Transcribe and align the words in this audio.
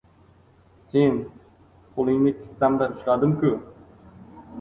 —Sen! 0.91 1.19
Qo‘lingni 1.97 2.31
kissamda 2.39 2.87
ushladim-ku! 2.95 3.53